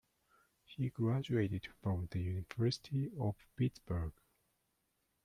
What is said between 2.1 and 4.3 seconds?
University of Pittsburgh.